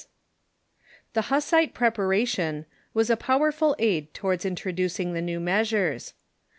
[1.13, 6.15] ]The Hussite preparation was a powerful aid towards intro ducing the new measures.